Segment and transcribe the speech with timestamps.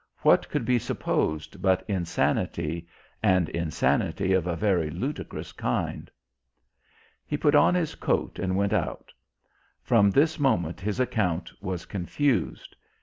[0.23, 2.87] What could be supposed but insanity
[3.21, 6.09] and insanity of a very ludicrous kind?
[7.23, 9.13] He put on his coat and went out.
[9.83, 12.75] From this moment his account was confused.